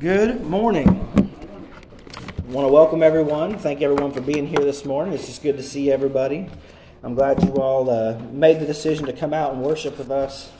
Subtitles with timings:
[0.00, 0.88] Good morning.
[0.88, 3.56] I want to welcome everyone.
[3.56, 5.14] Thank everyone for being here this morning.
[5.14, 6.50] It's just good to see everybody.
[7.04, 10.50] I'm glad you all uh, made the decision to come out and worship with us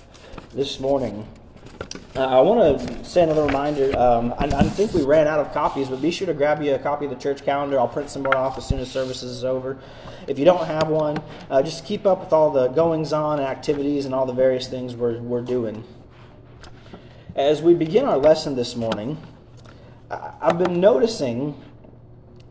[0.52, 1.26] this morning.
[2.14, 3.98] Uh, I want to say another reminder.
[3.98, 6.72] Um, I, I, think we ran out of copies, but be sure to grab you
[6.72, 7.80] a copy of the church calendar.
[7.80, 9.78] I'll print some more off as soon as services is over.
[10.28, 11.20] If you don't have one,
[11.50, 14.68] uh, just keep up with all the goings on and activities and all the various
[14.68, 15.82] things we're, we're doing.
[17.36, 19.18] As we begin our lesson this morning,
[20.40, 21.60] I've been noticing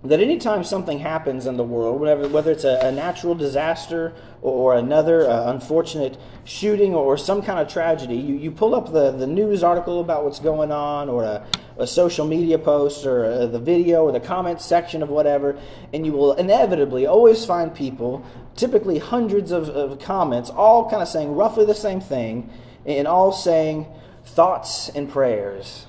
[0.04, 4.76] that anytime something happens in the world, whatever, whether it's a, a natural disaster or,
[4.76, 9.26] another uh, unfortunate shooting or, some kind of tragedy, you, you pull up the, the
[9.26, 13.60] news article about what's going on or a, a social media post or a, the
[13.60, 15.58] video or the comment section of whatever,
[15.94, 18.26] and you will inevitably always find people,
[18.58, 22.50] typically hundreds of, of comments, all kind of saying roughly the same thing,
[22.86, 23.88] and all saying,
[24.26, 25.86] thoughts and prayers.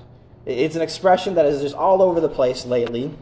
[0.47, 3.14] It's an expression that is just all over the place lately.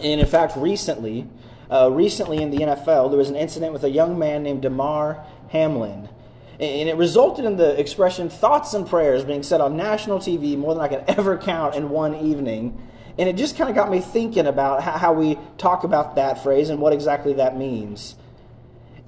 [0.00, 1.26] And in fact, recently,
[1.70, 5.24] uh, recently in the NFL, there was an incident with a young man named Damar
[5.50, 6.08] Hamlin.
[6.60, 10.74] And it resulted in the expression thoughts and prayers being said on national TV more
[10.74, 12.86] than I can ever count in one evening.
[13.16, 16.70] And it just kind of got me thinking about how we talk about that phrase
[16.70, 18.14] and what exactly that means.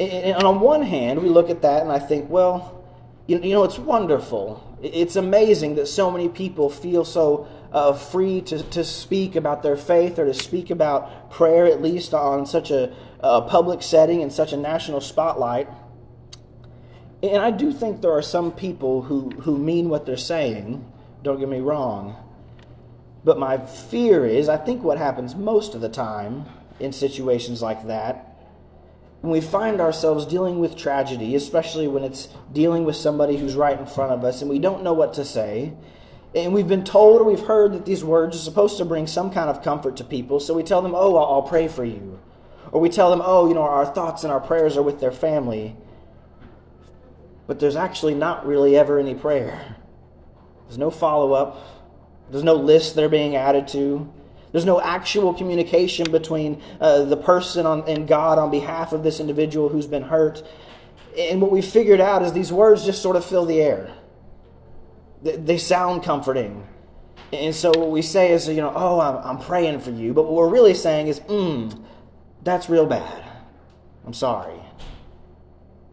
[0.01, 2.83] And on one hand, we look at that and I think, well,
[3.27, 8.63] you know, it's wonderful it's amazing that so many people feel so uh, free to,
[8.71, 12.95] to speak about their faith or to speak about prayer, at least on such a,
[13.21, 15.69] a public setting and such a national spotlight.
[17.23, 20.91] And I do think there are some people who, who mean what they're saying,
[21.23, 22.17] don't get me wrong.
[23.23, 26.47] But my fear is, I think what happens most of the time
[26.79, 28.30] in situations like that
[29.21, 33.79] when we find ourselves dealing with tragedy, especially when it's dealing with somebody who's right
[33.79, 35.75] in front of us and we don't know what to say,
[36.35, 39.31] and we've been told or we've heard that these words are supposed to bring some
[39.31, 42.19] kind of comfort to people, so we tell them, Oh, I'll pray for you.
[42.73, 45.13] Or we tell them, Oh, you know, our thoughts and our prayers are with their
[45.13, 45.77] family.
[47.47, 49.77] But there's actually not really ever any prayer.
[50.67, 51.61] There's no follow up,
[52.31, 54.11] there's no list they're being added to.
[54.53, 59.21] There's no actual communication between uh, the person on, and God on behalf of this
[59.21, 60.43] individual who's been hurt.
[61.17, 63.95] And what we figured out is these words just sort of fill the air.
[65.23, 66.67] They, they sound comforting.
[67.33, 70.13] And so what we say is, you know, oh, I'm, I'm praying for you.
[70.13, 71.85] But what we're really saying is, mm,
[72.43, 73.25] that's real bad.
[74.05, 74.59] I'm sorry.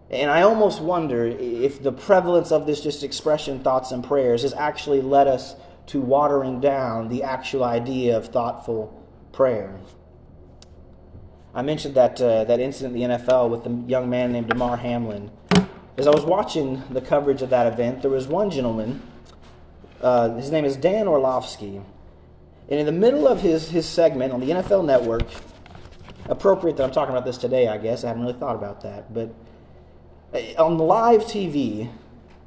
[0.09, 4.53] And I almost wonder if the prevalence of this just expression, thoughts and prayers, has
[4.53, 5.55] actually led us
[5.87, 8.93] to watering down the actual idea of thoughtful
[9.31, 9.79] prayer.
[11.55, 14.77] I mentioned that, uh, that incident in the NFL with the young man named Damar
[14.77, 15.31] Hamlin.
[15.97, 19.01] As I was watching the coverage of that event, there was one gentleman,
[20.01, 21.81] uh, his name is Dan Orlovsky,
[22.69, 25.25] and in the middle of his, his segment on the NFL network,
[26.29, 29.11] appropriate that I'm talking about this today, I guess, I haven't really thought about that,
[29.13, 29.33] but
[30.33, 31.89] uh, on live TV,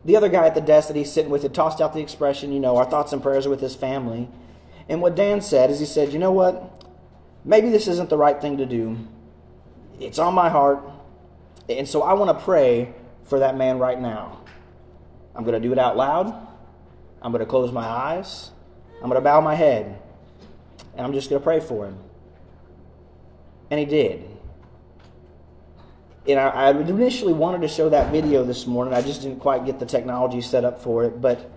[0.05, 2.53] the other guy at the desk that he's sitting with had tossed out the expression,
[2.53, 4.29] you know, our thoughts and prayers are with his family.
[4.89, 6.85] And what Dan said is he said, you know what?
[7.45, 8.97] Maybe this isn't the right thing to do.
[9.99, 10.83] It's on my heart.
[11.69, 12.95] And so I want to pray
[13.25, 14.41] for that man right now.
[15.35, 16.49] I'm going to do it out loud.
[17.23, 18.51] I'm going to close my eyes.
[18.97, 20.01] I'm going to bow my head.
[20.97, 21.99] And I'm just going to pray for him.
[23.71, 24.30] And he did
[26.29, 28.93] and I, I, initially wanted to show that video this morning.
[28.93, 31.21] I just didn't quite get the technology set up for it.
[31.21, 31.51] But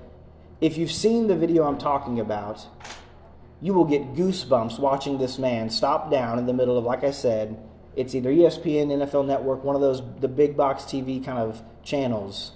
[0.62, 2.66] if you've seen the video I'm talking about,
[3.62, 7.12] you will get goosebumps watching this man stop down in the middle of, like I
[7.12, 7.58] said,
[7.96, 12.54] it's either ESPN, NFL Network, one of those the big box TV kind of channels.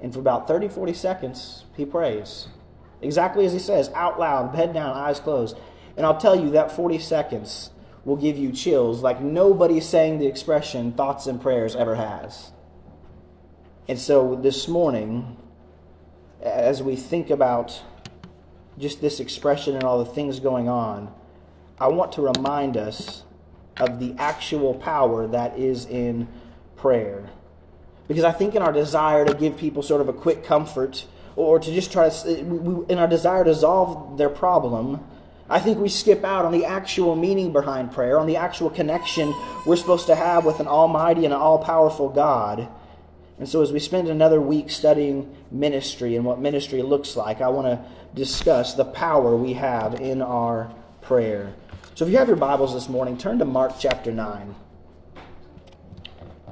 [0.00, 2.48] And for about 30, 40 seconds, he prays.
[3.00, 5.56] Exactly as he says, out loud, head down, eyes closed.
[5.96, 7.70] And I'll tell you that 40 seconds
[8.06, 12.52] will give you chills like nobody saying the expression thoughts and prayers ever has.
[13.88, 15.36] And so this morning,
[16.40, 17.82] as we think about
[18.78, 21.12] just this expression and all the things going on,
[21.80, 23.24] I want to remind us
[23.76, 26.28] of the actual power that is in
[26.76, 27.28] prayer.
[28.06, 31.58] Because I think in our desire to give people sort of a quick comfort or
[31.58, 35.04] to just try to, in our desire to solve their problem,
[35.48, 39.32] I think we skip out on the actual meaning behind prayer, on the actual connection
[39.64, 42.68] we're supposed to have with an almighty and all powerful God.
[43.38, 47.48] And so, as we spend another week studying ministry and what ministry looks like, I
[47.48, 47.84] want to
[48.14, 50.72] discuss the power we have in our
[51.02, 51.54] prayer.
[51.94, 54.54] So, if you have your Bibles this morning, turn to Mark chapter 9.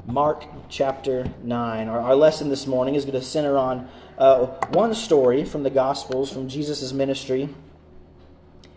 [0.07, 1.89] Mark chapter 9.
[1.89, 3.89] Our, our lesson this morning is going to center on
[4.19, 7.49] uh, one story from the Gospels, from Jesus' ministry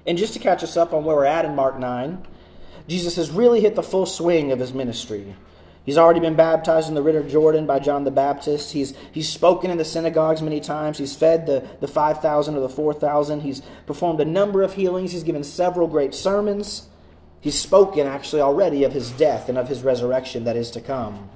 [0.08, 2.26] And just to catch us up on where we're at in Mark 9,
[2.88, 5.36] Jesus has really hit the full swing of his ministry.
[5.86, 8.72] He's already been baptized in the River Jordan by John the Baptist.
[8.74, 10.98] He's, he's spoken in the synagogues many times.
[10.98, 13.42] He's fed the, the 5,000 or the 4,000.
[13.42, 15.12] He's performed a number of healings.
[15.12, 16.88] He's given several great sermons.
[17.40, 21.30] He's spoken actually already of his death and of his resurrection that is to come.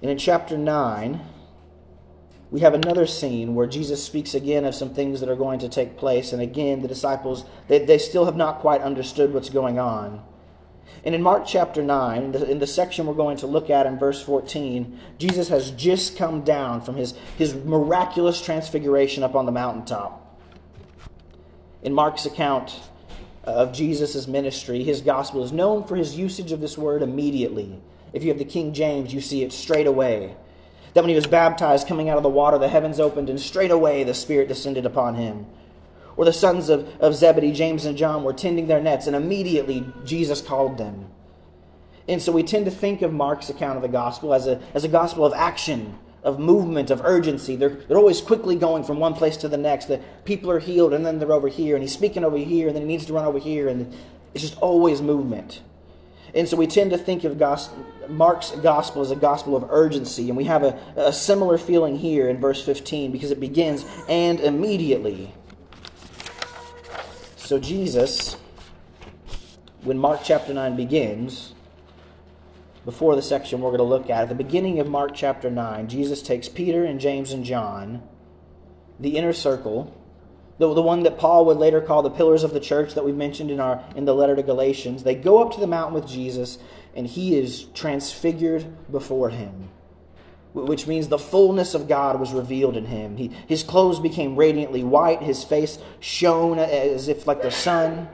[0.00, 1.20] And in chapter 9,
[2.50, 5.68] we have another scene where Jesus speaks again of some things that are going to
[5.68, 6.32] take place.
[6.32, 10.22] And again, the disciples, they, they still have not quite understood what's going on.
[11.04, 14.22] And in Mark chapter 9, in the, section we're going to look at in verse
[14.22, 20.22] 14, Jesus has just come down from his, his miraculous transfiguration up on the mountaintop.
[21.82, 22.80] In Mark's account
[23.44, 27.80] of Jesus' ministry, his gospel is known for his usage of this word immediately.
[28.12, 30.36] If you have the King James, you see it straight away.
[30.96, 33.70] That when he was baptized, coming out of the water, the heavens opened, and straight
[33.70, 35.46] away the Spirit descended upon him
[36.16, 39.86] or the sons of, of Zebedee, James and John, were tending their nets, and immediately
[40.04, 41.06] Jesus called them.
[42.08, 44.84] And so we tend to think of Mark's account of the gospel as a, as
[44.84, 47.56] a gospel of action, of movement, of urgency.
[47.56, 49.86] They're, they're always quickly going from one place to the next.
[49.86, 52.76] The people are healed, and then they're over here, and he's speaking over here, and
[52.76, 53.94] then he needs to run over here, and
[54.32, 55.60] it's just always movement.
[56.34, 60.28] And so we tend to think of gospel, Mark's gospel is a gospel of urgency,
[60.28, 64.40] and we have a, a similar feeling here in verse 15 because it begins, and
[64.40, 65.32] immediately.
[67.36, 68.36] So, Jesus,
[69.82, 71.54] when Mark chapter 9 begins,
[72.84, 75.88] before the section we're going to look at, at the beginning of Mark chapter 9,
[75.88, 78.02] Jesus takes Peter and James and John,
[78.98, 79.92] the inner circle,
[80.58, 83.12] the, the one that Paul would later call the pillars of the church that we
[83.12, 85.02] mentioned in, our, in the letter to Galatians.
[85.02, 86.58] They go up to the mountain with Jesus,
[86.96, 89.68] and he is transfigured before him
[90.64, 93.16] which means the fullness of God was revealed in him.
[93.16, 98.08] He, his clothes became radiantly white, his face shone as if like the sun.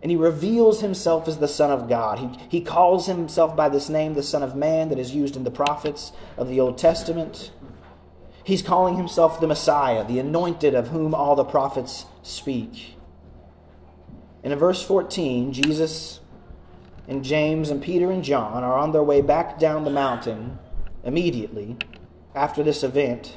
[0.00, 2.18] And he reveals himself as the Son of God.
[2.18, 5.44] He, he calls himself by this name, the Son of Man, that is used in
[5.44, 7.50] the prophets of the Old Testament.
[8.44, 12.96] He's calling himself the Messiah, the anointed of whom all the prophets speak.
[14.44, 16.20] And in verse 14, Jesus
[17.06, 20.58] and James and Peter and John are on their way back down the mountain
[21.02, 21.76] immediately
[22.34, 23.36] after this event.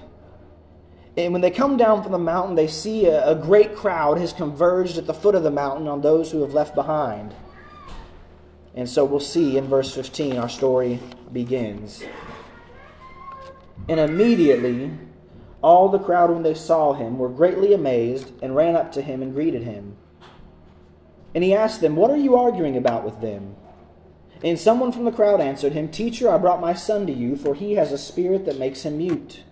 [1.18, 4.34] And when they come down from the mountain, they see a, a, great crowd has
[4.34, 7.34] converged at the foot of the mountain on those who have left behind.
[8.76, 11.00] And so we'll see in verse 15 our story
[11.34, 12.04] begins.
[13.90, 14.92] And immediately
[15.64, 19.24] all the crowd, when they saw him, were greatly amazed and ran up to him
[19.24, 19.98] and greeted him.
[21.38, 23.56] And he asked them, What are you arguing about with them?
[24.44, 27.54] And someone from the crowd answered him, Teacher, I brought my son to you, for
[27.54, 29.44] he has a spirit that makes him mute.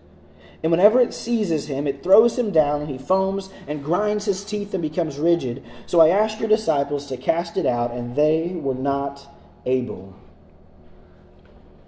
[0.64, 4.44] And whenever it seizes him, it throws him down, and he foams and grinds his
[4.44, 5.64] teeth and becomes rigid.
[5.86, 9.28] So I asked your disciples to cast it out, and they were not
[9.68, 10.16] able.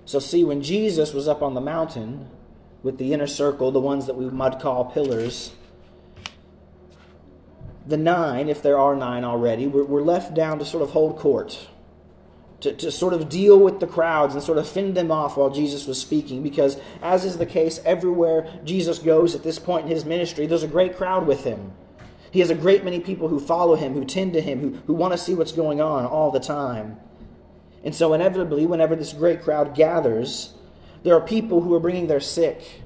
[0.06, 2.30] So, see, when Jesus was up on the mountain
[2.84, 5.54] with the inner circle, the ones that we might call pillars,
[7.88, 11.18] the nine, if there are nine already, were, were left down to sort of hold
[11.18, 11.68] court
[12.62, 15.50] to, to sort of deal with the crowds and sort of fend them off while
[15.50, 16.42] Jesus was speaking.
[16.42, 20.64] Because, as is the case everywhere Jesus goes at this point in his ministry, there's
[20.64, 21.72] a great crowd with him.
[22.32, 24.94] He has a great many people who follow him, who tend to him, who, who
[24.94, 26.98] want to see what's going on all the time.
[27.84, 30.54] And so, inevitably, whenever this great crowd gathers,
[31.04, 32.82] there are people who are bringing their sick,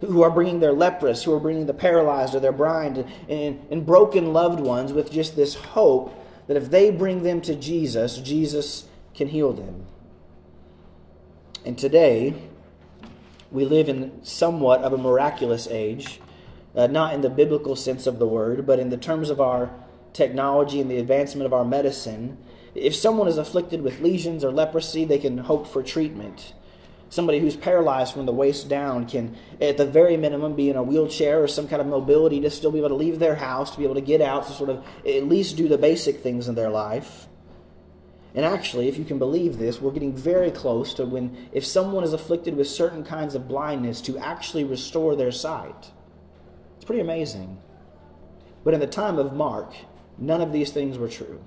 [0.00, 3.86] who are bringing their leprous, who are bringing the paralyzed or their blind and, and,
[3.86, 6.14] broken loved ones with just this hope
[6.46, 8.84] that if they bring them to Jesus, Jesus
[9.14, 9.86] can heal them.
[11.64, 12.34] And today,
[13.50, 16.20] we live in somewhat of a miraculous age,
[16.74, 19.70] uh, not in the biblical sense of the word, but in the terms of our
[20.12, 22.38] technology and the advancement of our medicine.
[22.74, 26.52] If someone is afflicted with lesions or leprosy, they can hope for treatment.
[27.08, 30.82] Somebody who's paralyzed from the waist down can, at the very minimum, be in a
[30.82, 33.78] wheelchair or some kind of mobility to still be able to leave their house, to
[33.78, 36.56] be able to get out, to sort of at least do the basic things in
[36.56, 37.28] their life.
[38.34, 42.04] And actually, if you can believe this, we're getting very close to when, if someone
[42.04, 45.92] is afflicted with certain kinds of blindness, to actually restore their sight.
[46.76, 47.58] It's pretty amazing.
[48.62, 49.72] But in the time of Mark,
[50.18, 51.40] none of these things were true.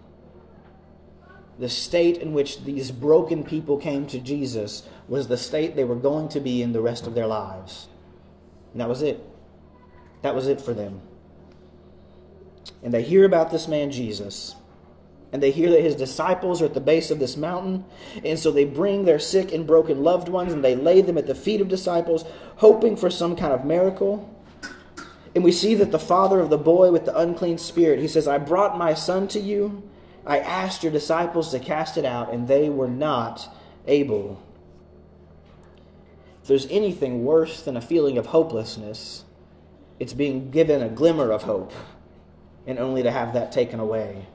[1.60, 5.96] The state in which these broken people came to Jesus was the state they were
[5.96, 7.88] going to be in the rest of their lives.
[8.72, 9.24] And that was it.
[10.22, 11.02] That was it for them.
[12.82, 14.56] And they hear about this man Jesus
[15.32, 17.86] and they hear that his disciples are at the base of this mountain.
[18.24, 21.28] And so they bring their sick and broken loved ones and they lay them at
[21.28, 22.26] the feet of disciples,
[22.58, 24.36] hoping for some kind of miracle.
[25.36, 28.28] And we see that the father of the boy with the unclean spirit, he says,
[28.28, 29.84] I brought my son to you.
[30.30, 33.52] I asked your disciples to cast it out, and they were not
[33.88, 34.42] able.
[36.44, 39.26] If there's anything worse than a feeling of hopelessness,
[40.00, 41.74] it's being given a glimmer of hope
[42.68, 44.28] and only to have that taken away.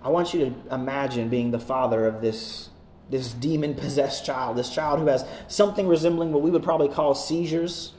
[0.00, 2.70] I want you to imagine being the father of this,
[3.10, 7.16] this demon possessed child, this child who has something resembling what we would probably call
[7.16, 7.94] seizures,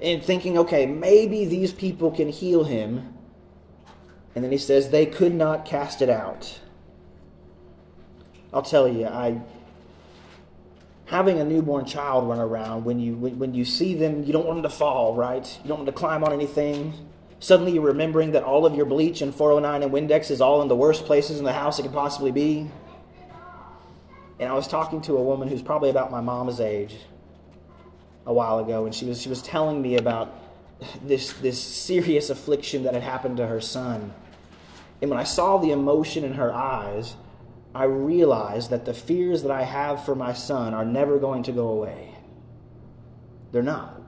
[0.00, 3.15] and thinking, okay, maybe these people can heal him.
[4.36, 6.60] And then he says, they could not cast it out.
[8.52, 9.40] I'll tell you, I
[11.06, 14.46] having a newborn child run around when you when, when you see them, you don't
[14.46, 15.58] want them to fall, right?
[15.62, 16.92] You don't want them to climb on anything.
[17.38, 20.68] Suddenly you're remembering that all of your bleach and 409 and Windex is all in
[20.68, 22.70] the worst places in the house it could possibly be.
[24.38, 26.94] And I was talking to a woman who's probably about my mom's age
[28.26, 30.34] a while ago, and she was she was telling me about
[31.02, 34.12] this this serious affliction that had happened to her son.
[35.00, 37.16] And when I saw the emotion in her eyes,
[37.74, 41.52] I realized that the fears that I have for my son are never going to
[41.52, 42.14] go away.
[43.52, 44.00] They're not.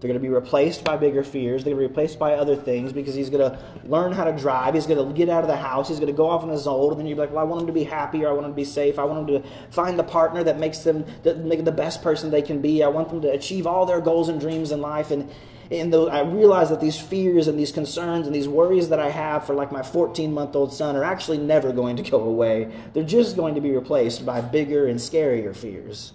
[0.00, 1.62] They're going to be replaced by bigger fears.
[1.62, 4.32] They're going to be replaced by other things because he's going to learn how to
[4.32, 4.72] drive.
[4.72, 5.88] He's going to get out of the house.
[5.88, 6.92] He's going to go off on his own.
[6.92, 8.52] And then you're like, well, I want him to be happy or I want him
[8.52, 8.98] to be safe.
[8.98, 12.40] I want him to find the partner that makes them make the best person they
[12.40, 12.82] can be.
[12.82, 15.10] I want them to achieve all their goals and dreams in life.
[15.10, 15.30] And
[15.70, 19.46] and I realize that these fears and these concerns and these worries that I have
[19.46, 22.72] for like my 14 month old son are actually never going to go away.
[22.92, 26.12] They're just going to be replaced by bigger and scarier fears.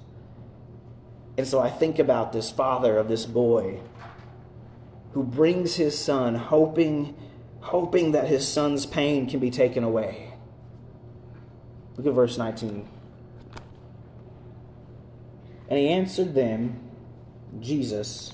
[1.37, 3.79] And so I think about this father of this boy
[5.13, 7.15] who brings his son hoping
[7.61, 10.33] hoping that his son's pain can be taken away.
[11.97, 12.87] Look at verse 19.
[15.69, 16.79] And he answered them,
[17.59, 18.33] Jesus,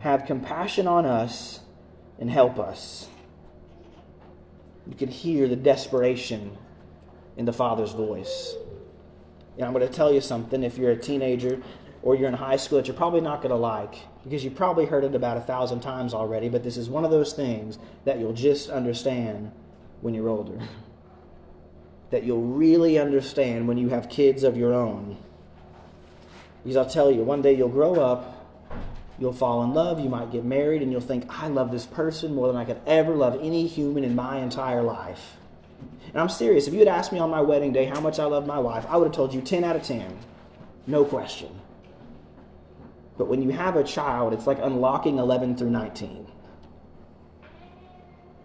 [0.00, 1.60] have compassion on us
[2.18, 3.08] and help us.
[4.86, 6.56] You can hear the desperation
[7.36, 8.54] in the Father's voice.
[9.56, 11.62] And I'm going to tell you something if you're a teenager
[12.02, 14.86] or you're in high school that you're probably not going to like because you probably
[14.86, 18.18] heard it about a thousand times already, but this is one of those things that
[18.18, 19.52] you'll just understand
[20.00, 20.58] when you're older.
[22.10, 25.16] That you'll really understand when you have kids of your own.
[26.64, 28.39] Because I'll tell you, one day you'll grow up
[29.20, 32.34] You'll fall in love, you might get married, and you'll think, I love this person
[32.34, 35.36] more than I could ever love any human in my entire life.
[36.08, 36.66] And I'm serious.
[36.66, 38.86] If you had asked me on my wedding day how much I love my wife,
[38.88, 40.18] I would have told you 10 out of 10.
[40.86, 41.48] No question.
[43.18, 46.26] But when you have a child, it's like unlocking 11 through 19.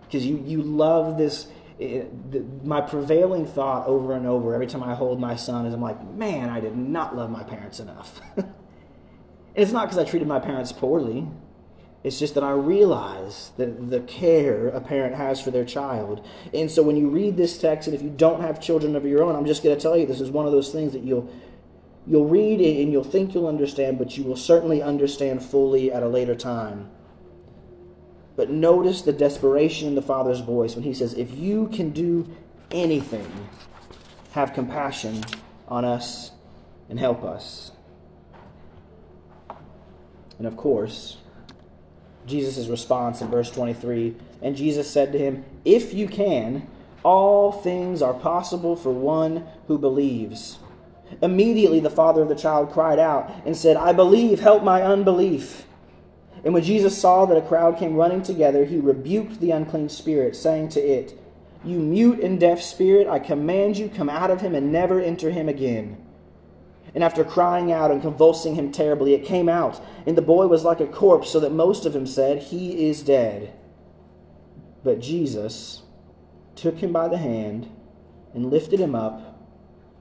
[0.01, 1.47] Because you, you love this.
[1.79, 5.73] It, the, my prevailing thought over and over every time I hold my son is
[5.73, 8.19] I'm like, man, I did not love my parents enough.
[9.55, 11.27] It's not because I treated my parents poorly.
[12.03, 16.23] It's just that I realize the, the care a parent has for their child.
[16.53, 19.23] And so when you read this text, and if you don't have children of your
[19.23, 21.27] own, I'm just going to tell you this is one of those things that you'll
[22.07, 26.03] you'll read it and you'll think you'll understand, but you will certainly understand fully at
[26.03, 26.91] a later time.
[28.35, 32.29] But notice the desperation in the father's voice when he says, If you can do
[32.69, 33.31] anything,
[34.31, 35.23] have compassion
[35.67, 36.31] on us
[36.89, 37.71] and help us.
[40.37, 41.17] And of course,
[42.25, 46.67] Jesus' response in verse 23 And Jesus said to him, If you can,
[47.03, 50.59] all things are possible for one who believes.
[51.21, 55.65] Immediately the father of the child cried out and said, I believe, help my unbelief.
[56.43, 60.35] And when Jesus saw that a crowd came running together, he rebuked the unclean spirit,
[60.35, 61.19] saying to it,
[61.63, 65.31] You mute and deaf spirit, I command you, come out of him and never enter
[65.31, 65.97] him again.
[66.95, 70.63] And after crying out and convulsing him terribly, it came out, and the boy was
[70.63, 73.53] like a corpse, so that most of them said, He is dead.
[74.81, 75.81] But Jesus
[76.55, 77.69] took him by the hand
[78.33, 79.41] and lifted him up,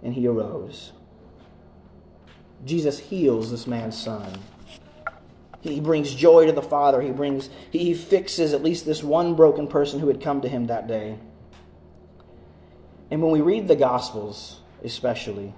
[0.05, 0.93] and he arose.
[2.65, 4.39] Jesus heals this man's son.
[5.63, 7.01] He brings joy to the Father.
[7.01, 10.67] He brings he fixes at least this one broken person who had come to him
[10.67, 11.19] that day.
[13.11, 15.55] And when we read the Gospels, especially,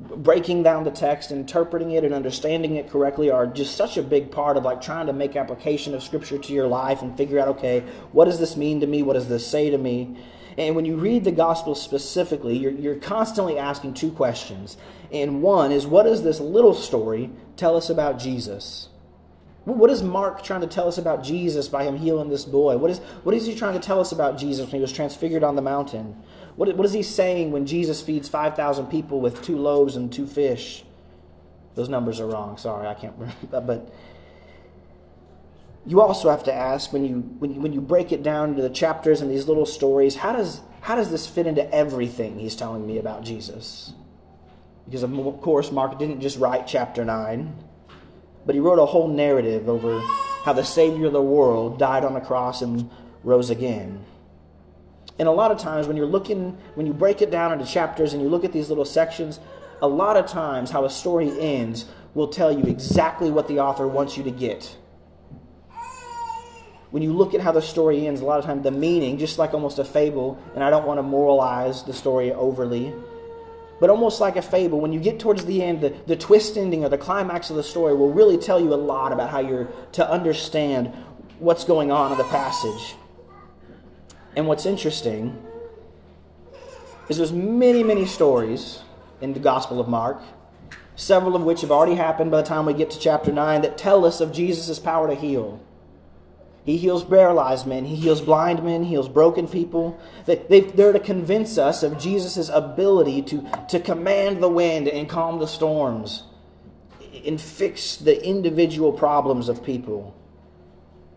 [0.00, 4.30] breaking down the text, interpreting it, and understanding it correctly are just such a big
[4.30, 7.48] part of like trying to make application of Scripture to your life and figure out,
[7.48, 7.80] okay,
[8.12, 9.02] what does this mean to me?
[9.02, 10.16] What does this say to me?
[10.58, 14.76] And when you read the gospel specifically, you're, you're constantly asking two questions.
[15.12, 18.88] And one is, what does this little story tell us about Jesus?
[19.64, 22.78] What is Mark trying to tell us about Jesus by him healing this boy?
[22.78, 25.44] What is, what is he trying to tell us about Jesus when he was transfigured
[25.44, 26.16] on the mountain?
[26.56, 30.26] What, what is he saying when Jesus feeds 5,000 people with two loaves and two
[30.26, 30.84] fish?
[31.74, 32.56] Those numbers are wrong.
[32.56, 33.60] Sorry, I can't remember.
[33.60, 33.94] But
[35.86, 38.62] you also have to ask when you, when you, when you break it down into
[38.62, 42.56] the chapters and these little stories, how does, how does this fit into everything he's
[42.56, 43.92] telling me about Jesus?
[44.84, 47.54] Because, of course, Mark didn't just write chapter 9,
[48.44, 50.00] but he wrote a whole narrative over
[50.44, 52.90] how the Savior of the world died on the cross and
[53.22, 54.04] rose again.
[55.20, 58.14] And a lot of times when you're looking, when you break it down into chapters
[58.14, 59.38] and you look at these little sections,
[59.82, 61.84] a lot of times how a story ends
[62.14, 64.74] will tell you exactly what the author wants you to get.
[66.90, 69.38] When you look at how the story ends, a lot of times the meaning, just
[69.38, 72.90] like almost a fable, and I don't want to moralize the story overly,
[73.78, 76.82] but almost like a fable, when you get towards the end, the, the twist ending
[76.82, 79.68] or the climax of the story will really tell you a lot about how you're
[79.92, 80.94] to understand
[81.40, 82.96] what's going on in the passage.
[84.36, 85.36] And what's interesting
[87.08, 88.80] is there's many, many stories
[89.20, 90.22] in the Gospel of Mark,
[90.94, 93.76] several of which have already happened by the time we get to chapter 9, that
[93.76, 95.60] tell us of Jesus' power to heal.
[96.64, 97.86] He heals paralyzed men.
[97.86, 98.84] He heals blind men.
[98.84, 99.98] He heals broken people.
[100.26, 105.38] They, they're to convince us of Jesus' ability to, to command the wind and calm
[105.40, 106.24] the storms
[107.26, 110.14] and fix the individual problems of people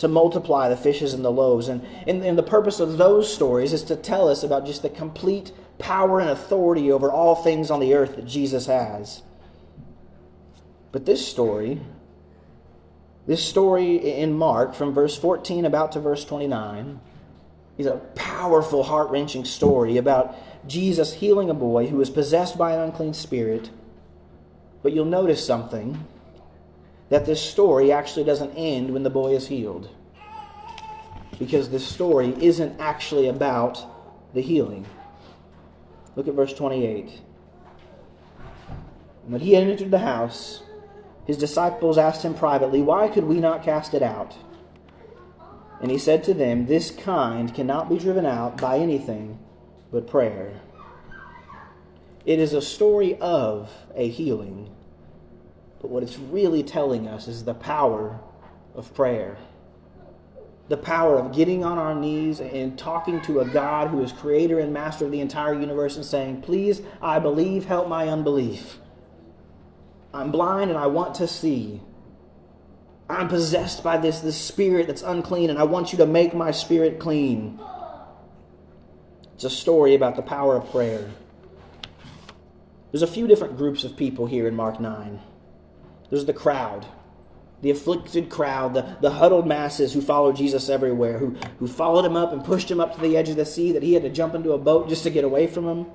[0.03, 1.69] to multiply the fishes and the loaves.
[1.69, 4.89] And, and, and, the purpose of those stories is to tell us about just the
[4.89, 9.23] complete power and authority over all things on the earth that Jesus has.
[10.91, 11.79] But this story,
[13.25, 16.99] this story in Mark, from verse 14 about to verse 29,
[17.77, 20.35] is a powerful, heart wrenching story about
[20.67, 23.69] Jesus healing a boy who was possessed by an unclean spirit.
[24.83, 26.05] But you'll notice something
[27.13, 29.87] that this story actually doesn't end when the boy is healed.
[31.37, 33.85] Because this story isn't actually about
[34.33, 34.83] the healing.
[36.15, 37.21] Look at verse 28.
[39.27, 40.63] When he had entered the house,
[41.27, 44.35] his disciples asked him privately, Why could we not cast it out?
[45.83, 49.37] And he said to them, This kind cannot be driven out by anything
[49.91, 50.61] but prayer.
[52.25, 54.71] It is a story of a healing
[55.83, 58.17] but what it's really telling us is the power
[58.73, 59.35] of prayer.
[60.69, 64.59] The power of getting on our knees and talking to a God who is creator
[64.59, 68.79] and master of the entire universe and saying, Please, I believe, help my unbelief.
[70.13, 71.81] I'm blind and I want to see.
[73.09, 76.51] I'm possessed by this, this spirit that's unclean, and I want you to make my
[76.51, 77.59] spirit clean.
[79.33, 81.11] It's a story about the power of prayer.
[82.93, 85.19] There's a few different groups of people here in Mark 9.
[86.13, 86.85] There's the crowd,
[87.63, 92.15] the afflicted crowd, the, the huddled masses who followed Jesus everywhere, who, who followed him
[92.15, 94.11] up and pushed him up to the edge of the sea that he had to
[94.11, 95.87] jump into a boat just to get away from him.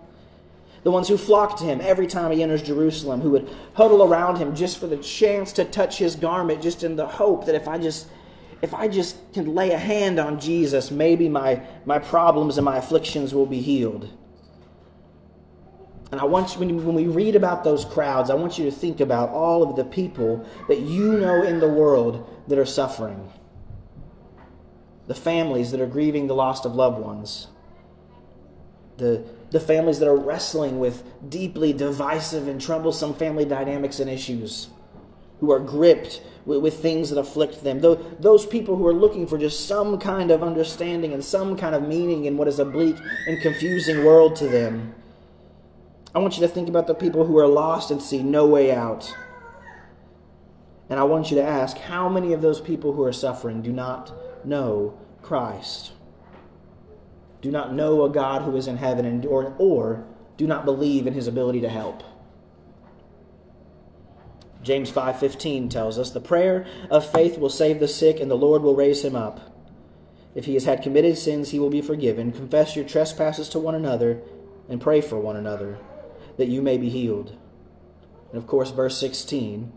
[0.83, 4.39] The ones who flocked to him every time he enters Jerusalem, who would huddle around
[4.39, 7.69] him just for the chance to touch his garment, just in the hope that if
[7.69, 8.09] I just
[8.61, 12.79] if I just can lay a hand on Jesus, maybe my, my problems and my
[12.79, 14.11] afflictions will be healed.
[16.11, 19.01] And I want you, when, we read about those crowds, I want you to think
[19.01, 23.31] about all of the people that you know in the world that are suffering.
[25.07, 27.49] The families that are grieving the loss of loved ones.
[28.97, 34.71] The, the families that are wrestling with deeply divisive and troublesome family dynamics and issues.
[35.41, 37.81] Who are gripped with, with things that afflict them.
[37.81, 41.87] Those people who are looking for just some kind of understanding and some kind of
[41.87, 44.95] meaning in what is a bleak and confusing world to them.
[46.15, 48.73] I want you to think about the people who are lost and see no way
[48.75, 49.15] out.
[50.89, 53.73] And I want you to ask how many of those people who are suffering do
[53.73, 55.93] not know Christ?
[57.43, 60.07] Do not know a God who is in heaven and, or, or
[60.39, 62.03] do not believe in his ability to help.
[64.63, 68.63] James 5:15 tells us the prayer of faith will save the sick and the Lord
[68.63, 69.41] will raise him up.
[70.35, 72.33] If he has had committed sins he will be forgiven.
[72.33, 74.21] Confess your trespasses to one another
[74.69, 75.79] and pray for one another
[76.39, 77.37] that you may be healed.
[78.31, 79.73] And of course, verse 16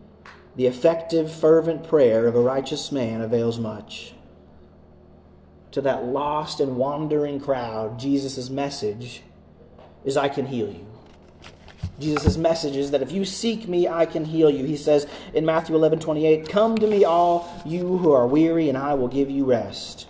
[0.56, 4.14] the effective, fervent prayer of a righteous man avails much.
[5.72, 9.22] To that lost and wandering crowd, Jesus' message
[10.04, 10.86] is I can heal you.
[12.00, 14.66] Jesus' message is that if you seek me, I can heal you.
[14.66, 18.78] He says in Matthew 11 28, Come to me, all you who are weary, and
[18.78, 20.08] I will give you rest.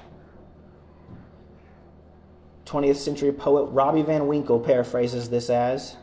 [2.66, 5.98] 20th century poet Robbie Van Winkle paraphrases this as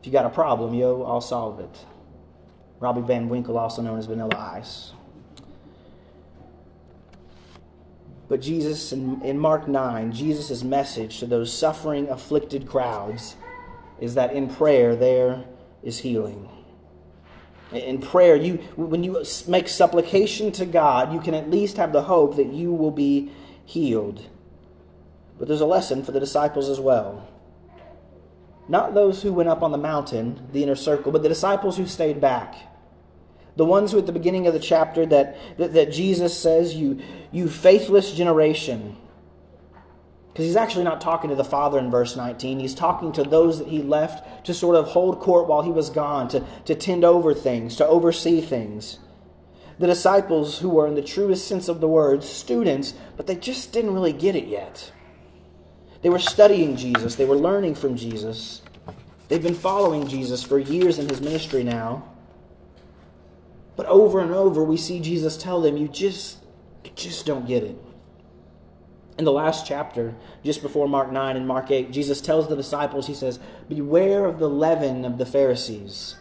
[0.00, 1.84] If you got a problem, yo, I'll solve it.
[2.80, 4.92] Robbie Van Winkle, also known as Vanilla Ice.
[8.28, 13.36] But Jesus, in, in Mark 9, Jesus' message to those suffering, afflicted crowds
[14.00, 15.44] is that in prayer there
[15.82, 16.48] is healing.
[17.72, 22.02] In prayer, you when you make supplication to God, you can at least have the
[22.02, 23.30] hope that you will be
[23.64, 24.26] healed.
[25.38, 27.28] But there's a lesson for the disciples as well.
[28.70, 31.86] Not those who went up on the mountain, the inner circle, but the disciples who
[31.86, 32.54] stayed back.
[33.56, 37.02] The ones who at the beginning of the chapter that, that, that Jesus says, you,
[37.32, 38.96] you faithless generation.
[40.28, 42.60] Because he's actually not talking to the Father in verse 19.
[42.60, 45.90] He's talking to those that he left to sort of hold court while he was
[45.90, 49.00] gone, to, to tend over things, to oversee things.
[49.80, 53.72] The disciples who were, in the truest sense of the word, students, but they just
[53.72, 54.92] didn't really get it yet.
[56.02, 58.62] They were studying Jesus, they were learning from Jesus.
[59.28, 62.04] They've been following Jesus for years in his ministry now.
[63.76, 66.38] But over and over we see Jesus tell them, you just
[66.84, 67.76] you just don't get it.
[69.18, 73.06] In the last chapter, just before Mark 9 and Mark 8, Jesus tells the disciples,
[73.06, 76.16] he says, Beware of the leaven of the Pharisees.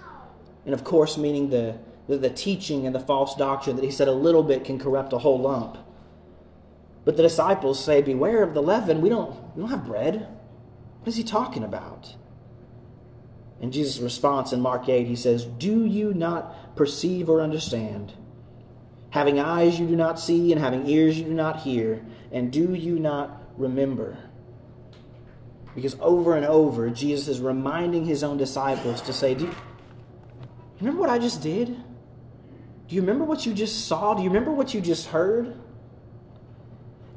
[0.66, 4.10] And of course, meaning the, the, the teaching and the false doctrine that he said
[4.10, 5.78] a little bit can corrupt a whole lump.
[7.10, 9.02] But the disciples say, Beware of the leaven.
[9.02, 10.28] We don't, we don't have bread.
[11.00, 12.16] What is he talking about?
[13.60, 18.14] In Jesus' response in Mark 8, he says, Do you not perceive or understand?
[19.10, 22.76] Having eyes you do not see, and having ears you do not hear, and do
[22.76, 24.16] you not remember?
[25.74, 29.56] Because over and over, Jesus is reminding his own disciples to say, Do you
[30.80, 31.70] remember what I just did?
[32.88, 34.14] Do you remember what you just saw?
[34.14, 35.60] Do you remember what you just heard?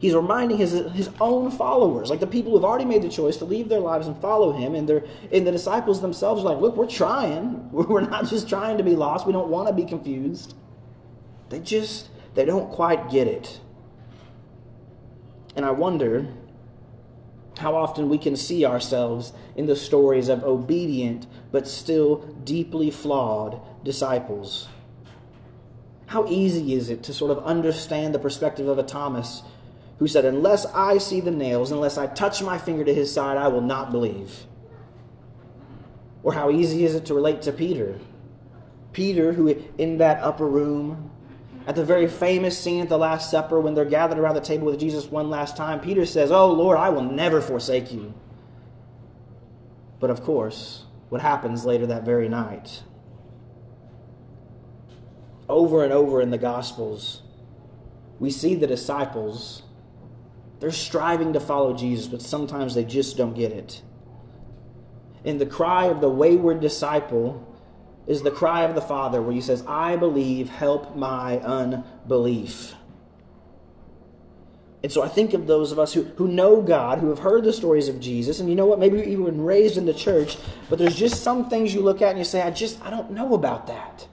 [0.03, 3.45] He's reminding his, his own followers, like the people who've already made the choice to
[3.45, 4.75] leave their lives and follow him.
[4.75, 7.71] And, they're, and the disciples themselves are like, look, we're trying.
[7.73, 9.29] We're not just trying to be lost.
[9.29, 10.57] We don't want to be confused.
[11.51, 13.61] They just, they don't quite get it.
[15.55, 16.27] And I wonder
[17.59, 23.61] how often we can see ourselves in the stories of obedient but still deeply flawed
[23.85, 24.67] disciples.
[26.07, 29.45] How easy is it to sort of understand the perspective of a Thomas
[30.03, 33.37] who said, Unless I see the nails, unless I touch my finger to his side,
[33.37, 34.47] I will not believe.
[36.25, 38.01] Or how easy is it to relate to Peter?
[38.93, 39.47] Peter, who
[39.79, 41.13] in that upper room,
[41.69, 44.67] at the very famous scene at the Last Supper, when they're gathered around the table
[44.67, 48.13] with Jesus one last time, Peter says, Oh Lord, I will never forsake you.
[50.01, 52.83] But of course, what happens later that very night?
[55.49, 57.23] Over and over in the Gospels,
[58.19, 59.63] we see the disciples
[60.63, 63.83] they're striving to follow Jesus, but sometimes they just don't get it.
[65.25, 67.53] And the cry of the wayward disciple
[68.07, 72.77] is the cry of the Father, where he says, I believe, help my unbelief.
[74.85, 77.43] And so I think of those of us who, who know God, who have heard
[77.43, 80.37] the stories of Jesus, and you know what, maybe you've even raised in the church,
[80.71, 83.11] but there's just some things you look at and you say, I just, I don't
[83.11, 84.07] know about that.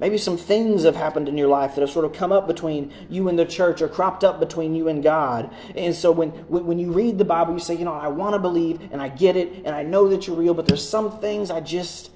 [0.00, 2.92] Maybe some things have happened in your life that have sort of come up between
[3.08, 5.52] you and the church or cropped up between you and God.
[5.74, 8.38] And so when, when you read the Bible, you say, you know, I want to
[8.38, 11.50] believe and I get it and I know that you're real, but there's some things
[11.50, 12.12] I just,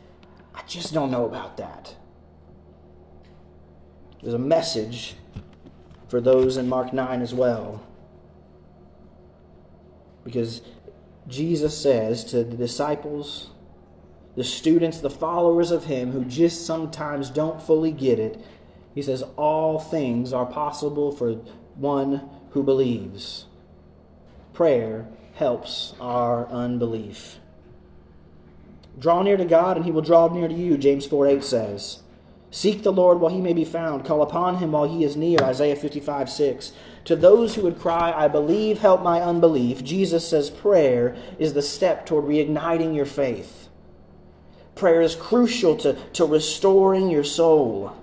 [0.54, 1.96] I just don't know about that.
[4.22, 5.16] There's a message
[6.06, 7.84] for those in Mark 9 as well.
[10.22, 10.62] Because
[11.26, 13.50] Jesus says to the disciples,
[14.34, 18.42] the students, the followers of Him who just sometimes don't fully get it,
[18.94, 21.34] He says, All things are possible for
[21.76, 23.46] one who believes.
[24.52, 27.38] Prayer helps our unbelief.
[28.98, 32.02] Draw near to God, and He will draw near to you, James 4 8 says.
[32.50, 34.04] Seek the Lord while He may be found.
[34.04, 36.72] Call upon Him while He is near, Isaiah 55 6.
[37.06, 41.62] To those who would cry, I believe, help my unbelief, Jesus says prayer is the
[41.62, 43.61] step toward reigniting your faith.
[44.74, 47.96] Prayer is crucial to, to restoring your soul.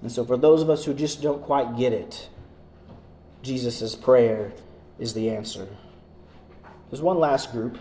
[0.00, 2.28] And so, for those of us who just don't quite get it,
[3.42, 4.52] Jesus' prayer
[4.98, 5.68] is the answer.
[6.90, 7.78] There's one last group.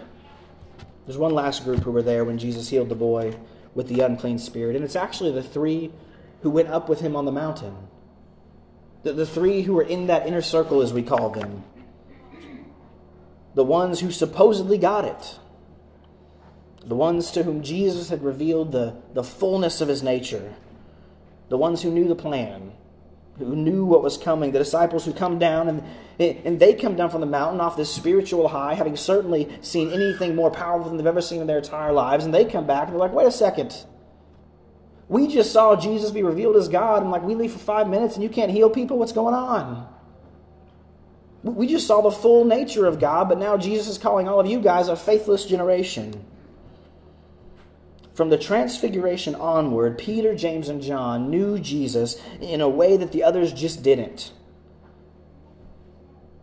[1.05, 3.35] There's one last group who were there when Jesus healed the boy
[3.73, 4.75] with the unclean spirit.
[4.75, 5.91] And it's actually the three
[6.41, 7.75] who went up with him on the mountain.
[9.03, 11.63] The, the three who were in that inner circle, as we call them.
[13.55, 15.39] The ones who supposedly got it
[16.87, 20.55] the ones to whom Jesus had revealed the, the fullness of his nature,
[21.49, 22.71] the ones who knew the plan,
[23.37, 25.83] who knew what was coming, the disciples who come down and,
[26.19, 30.33] and they come down from the mountain off this spiritual high, having certainly seen anything
[30.33, 32.93] more powerful than they've ever seen in their entire lives, and they come back and
[32.93, 33.85] they're like, wait a second.
[35.09, 38.15] We just saw Jesus be revealed as God, and like we leave for five minutes
[38.15, 38.97] and you can't heal people?
[38.97, 39.87] What's going on?
[41.43, 44.47] We just saw the full nature of God, but now Jesus is calling all of
[44.47, 46.25] you guys a faithless generation.
[48.17, 53.23] From the transfiguration onward, Peter, James, and John knew Jesus in a way that the
[53.23, 54.31] others just didn't.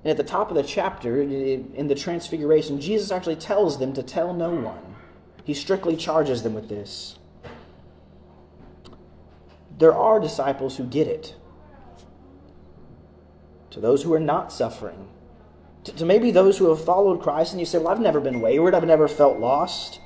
[0.05, 4.05] And at the top of the chapter, in the transfiguration, Jesus actually tells them to
[4.05, 4.95] tell no one.
[5.43, 7.19] He strictly charges them with this.
[9.77, 11.35] There are disciples who get it.
[13.71, 15.09] To those who are not suffering.
[15.83, 18.77] To maybe those who have followed Christ and you say, Well, I've never been wayward,
[18.77, 19.99] I've never felt lost.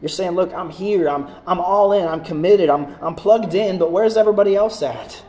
[0.00, 1.08] You're saying, look, I'm here.
[1.08, 2.06] I'm, I'm all in.
[2.06, 2.68] I'm committed.
[2.68, 3.78] I'm, I'm plugged in.
[3.78, 5.22] But where's everybody else at?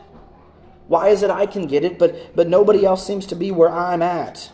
[0.88, 3.70] Why is it I can get it, but, but nobody else seems to be where
[3.70, 4.52] I'm at?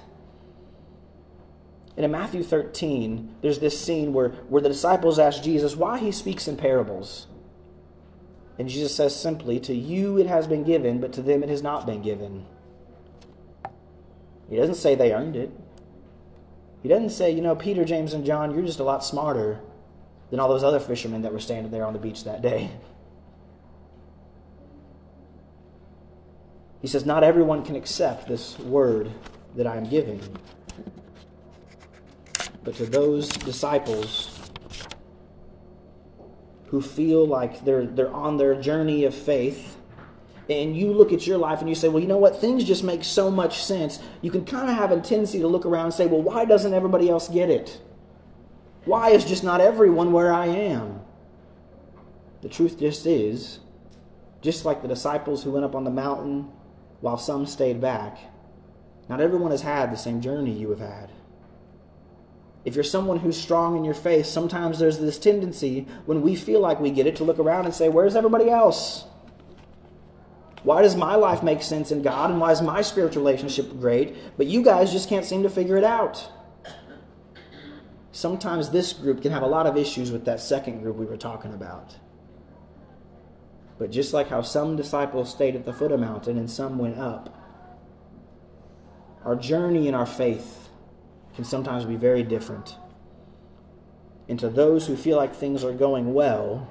[1.96, 6.10] And in Matthew 13, there's this scene where, where the disciples ask Jesus why he
[6.10, 7.26] speaks in parables.
[8.58, 11.62] And Jesus says simply, To you it has been given, but to them it has
[11.62, 12.46] not been given.
[14.48, 15.50] He doesn't say they earned it.
[16.82, 19.60] He doesn't say, you know, Peter, James, and John, you're just a lot smarter
[20.32, 22.70] than all those other fishermen that were standing there on the beach that day.
[26.80, 29.12] He says, Not everyone can accept this word
[29.56, 30.22] that I am giving.
[32.64, 34.50] But to those disciples
[36.68, 39.76] who feel like they're, they're on their journey of faith,
[40.48, 42.40] and you look at your life and you say, well, you know what?
[42.40, 43.98] Things just make so much sense.
[44.22, 46.72] You can kind of have a tendency to look around and say, well, why doesn't
[46.72, 47.82] everybody else get it?
[48.84, 51.00] Why is just not everyone where I am?
[52.40, 53.60] The truth just is,
[54.40, 56.50] just like the disciples who went up on the mountain
[57.00, 58.18] while some stayed back,
[59.08, 61.10] not everyone has had the same journey you have had.
[62.64, 66.60] If you're someone who's strong in your faith, sometimes there's this tendency when we feel
[66.60, 69.04] like we get it to look around and say, Where's everybody else?
[70.62, 74.36] Why does my life make sense in God and why is my spiritual relationship great?
[74.36, 76.28] But you guys just can't seem to figure it out
[78.12, 81.16] sometimes this group can have a lot of issues with that second group we were
[81.16, 81.96] talking about.
[83.78, 86.78] But just like how some disciples stayed at the foot of the mountain and some
[86.78, 87.36] went up,
[89.24, 90.68] our journey in our faith
[91.34, 92.76] can sometimes be very different.
[94.28, 96.68] And to those who feel like things are going well,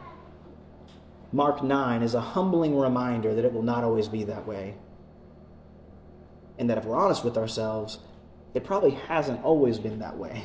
[1.31, 4.75] Mark 9 is a humbling reminder that it will not always be that way.
[6.59, 7.99] And that if we're honest with ourselves,
[8.53, 10.43] it probably hasn't always been that way.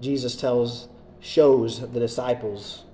[0.00, 0.88] Jesus tells,
[1.20, 2.84] shows the disciples.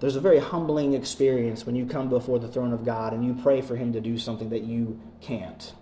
[0.00, 3.34] There's a very humbling experience when you come before the throne of God and you
[3.42, 5.72] pray for Him to do something that you can't.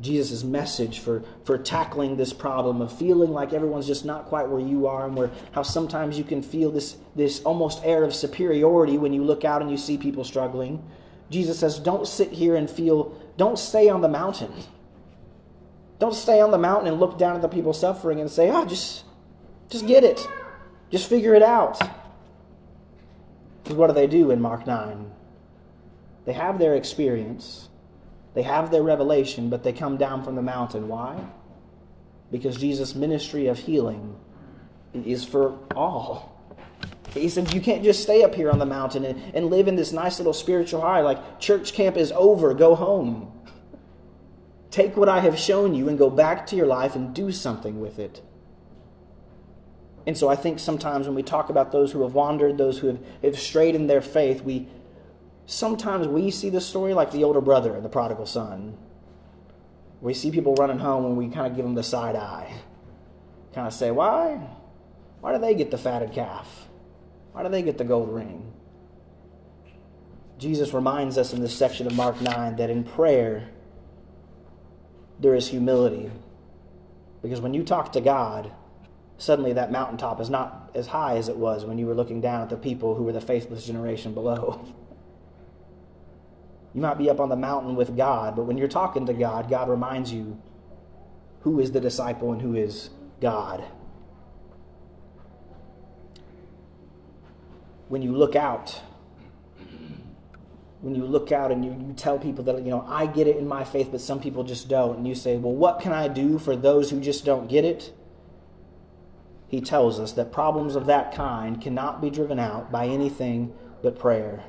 [0.00, 4.60] Jesus' message for, for tackling this problem of feeling like everyone's just not quite where
[4.60, 8.96] you are, and where how sometimes you can feel this, this almost air of superiority
[8.96, 10.82] when you look out and you see people struggling.
[11.30, 14.52] Jesus says, Don't sit here and feel, don't stay on the mountain.
[15.98, 18.64] Don't stay on the mountain and look down at the people suffering and say, oh,
[18.64, 19.04] just,
[19.68, 20.26] just get it.
[20.90, 21.78] Just figure it out.
[23.62, 25.10] Because what do they do in Mark 9?
[26.24, 27.68] They have their experience,
[28.34, 30.88] they have their revelation, but they come down from the mountain.
[30.88, 31.18] Why?
[32.30, 34.16] Because Jesus' ministry of healing
[34.94, 36.38] is for all.
[37.14, 39.76] He said, You can't just stay up here on the mountain and, and live in
[39.76, 41.00] this nice little spiritual high.
[41.00, 43.32] Like, church camp is over, go home.
[44.70, 47.80] Take what I have shown you and go back to your life and do something
[47.80, 48.22] with it.
[50.06, 52.86] And so I think sometimes when we talk about those who have wandered, those who
[52.86, 54.68] have, have strayed in their faith, we
[55.46, 58.76] sometimes we see the story like the older brother and the prodigal son.
[60.00, 62.52] We see people running home and we kind of give them the side eye.
[63.52, 64.40] Kind of say, why?
[65.20, 66.68] Why do they get the fatted calf?
[67.32, 68.52] Why do they get the gold ring?
[70.38, 73.48] Jesus reminds us in this section of Mark 9 that in prayer,
[75.18, 76.10] there is humility.
[77.22, 78.52] Because when you talk to God,
[79.16, 82.42] suddenly that mountaintop is not as high as it was when you were looking down
[82.42, 84.74] at the people who were the faithless generation below.
[86.74, 89.48] You might be up on the mountain with God, but when you're talking to God,
[89.48, 90.40] God reminds you
[91.40, 93.64] who is the disciple and who is God.
[97.88, 98.80] When you look out
[100.80, 103.36] when you look out and you, you tell people that, you know, I get it
[103.36, 106.08] in my faith, but some people just don't, and you say, well, what can I
[106.08, 107.92] do for those who just don't get it?
[109.48, 113.98] He tells us that problems of that kind cannot be driven out by anything but
[113.98, 114.44] prayer.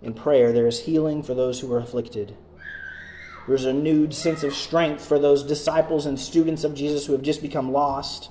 [0.00, 2.36] In prayer, there is healing for those who are afflicted.
[3.46, 7.22] There's a renewed sense of strength for those disciples and students of Jesus who have
[7.22, 8.30] just become lost.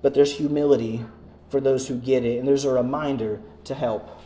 [0.00, 1.04] But there's humility
[1.50, 4.19] for those who get it, and there's a reminder to help.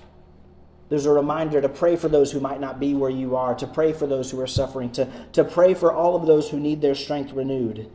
[0.89, 3.67] There's a reminder to pray for those who might not be where you are, to
[3.67, 6.81] pray for those who are suffering, to, to pray for all of those who need
[6.81, 7.91] their strength renewed.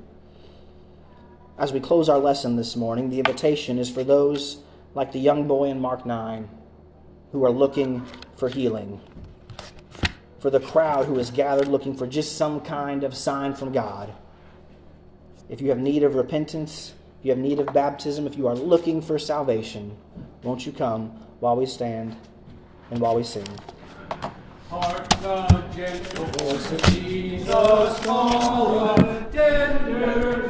[1.58, 4.62] As we close our lesson this morning, the invitation is for those
[4.95, 6.49] like the young boy in Mark 9
[7.32, 8.04] who are looking
[8.36, 8.99] for healing
[10.39, 14.13] for the crowd who is gathered looking for just some kind of sign from God.
[15.49, 18.56] If you have need of repentance, if you have need of baptism, if you are
[18.56, 19.97] looking for salvation,
[20.43, 22.15] won't you come while we stand
[22.91, 23.47] and while we sing?
[25.75, 27.99] Gentle voice of Jesus,
[29.32, 30.49] tender